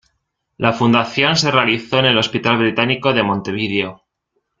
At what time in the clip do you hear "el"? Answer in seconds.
2.05-2.17